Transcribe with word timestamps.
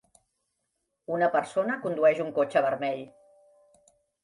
Una 1.17 1.27
persona 1.35 1.77
condueix 1.85 2.23
un 2.25 2.33
cotxe 2.41 2.65
vermell. 2.71 3.07